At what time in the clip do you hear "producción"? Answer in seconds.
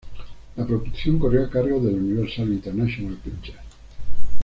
0.65-1.19